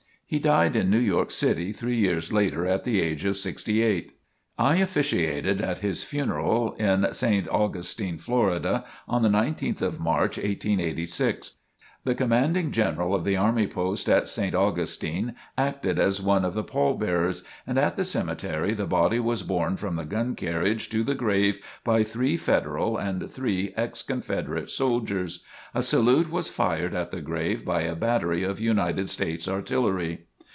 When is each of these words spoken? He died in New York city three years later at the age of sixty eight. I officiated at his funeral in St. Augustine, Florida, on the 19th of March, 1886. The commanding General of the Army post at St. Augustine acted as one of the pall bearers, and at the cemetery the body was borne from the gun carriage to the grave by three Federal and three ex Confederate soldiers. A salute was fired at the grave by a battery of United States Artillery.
He 0.31 0.39
died 0.39 0.77
in 0.77 0.89
New 0.89 0.97
York 0.99 1.29
city 1.29 1.73
three 1.73 1.97
years 1.97 2.31
later 2.31 2.65
at 2.65 2.85
the 2.85 3.01
age 3.01 3.25
of 3.25 3.35
sixty 3.35 3.81
eight. 3.81 4.13
I 4.57 4.77
officiated 4.77 5.59
at 5.59 5.79
his 5.79 6.05
funeral 6.05 6.71
in 6.75 7.05
St. 7.11 7.49
Augustine, 7.49 8.17
Florida, 8.17 8.85
on 9.09 9.23
the 9.23 9.29
19th 9.29 9.81
of 9.81 9.99
March, 9.99 10.37
1886. 10.37 11.51
The 12.03 12.15
commanding 12.15 12.71
General 12.71 13.13
of 13.13 13.25
the 13.25 13.37
Army 13.37 13.67
post 13.67 14.09
at 14.09 14.25
St. 14.25 14.55
Augustine 14.55 15.35
acted 15.55 15.99
as 15.99 16.19
one 16.19 16.43
of 16.43 16.55
the 16.55 16.63
pall 16.63 16.95
bearers, 16.95 17.43
and 17.67 17.77
at 17.77 17.95
the 17.95 18.03
cemetery 18.03 18.73
the 18.73 18.87
body 18.87 19.19
was 19.19 19.43
borne 19.43 19.77
from 19.77 19.97
the 19.97 20.05
gun 20.05 20.33
carriage 20.33 20.89
to 20.89 21.03
the 21.03 21.13
grave 21.13 21.59
by 21.83 22.03
three 22.03 22.37
Federal 22.37 22.97
and 22.97 23.29
three 23.29 23.71
ex 23.77 24.01
Confederate 24.01 24.71
soldiers. 24.71 25.43
A 25.75 25.83
salute 25.83 26.31
was 26.31 26.49
fired 26.49 26.95
at 26.95 27.11
the 27.11 27.21
grave 27.21 27.63
by 27.63 27.81
a 27.83 27.95
battery 27.95 28.41
of 28.43 28.59
United 28.59 29.07
States 29.07 29.47
Artillery. 29.47 30.25